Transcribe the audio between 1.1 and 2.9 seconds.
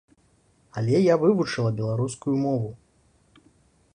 я вывучыла беларускую мову.